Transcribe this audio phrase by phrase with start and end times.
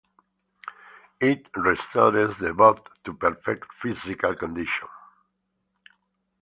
[1.19, 4.87] It restores the bot to perfect physical condition.